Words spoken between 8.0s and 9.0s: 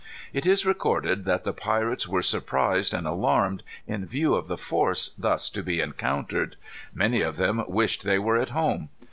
they were at home.